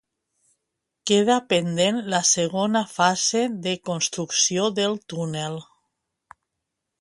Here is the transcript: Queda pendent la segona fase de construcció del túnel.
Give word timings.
Queda 1.09 1.35
pendent 1.51 1.99
la 2.13 2.21
segona 2.29 2.81
fase 2.95 3.43
de 3.67 3.75
construcció 3.91 4.65
del 4.81 4.99
túnel. 5.15 5.61